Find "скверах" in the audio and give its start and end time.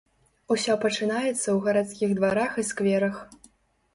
2.73-3.21